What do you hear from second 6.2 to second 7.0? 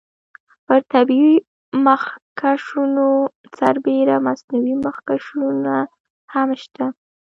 هم شته.